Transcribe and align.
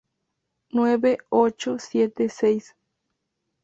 Nueve, 0.71 1.19
ocho, 1.29 1.77
siete, 1.77 2.27
seis... 2.29 2.75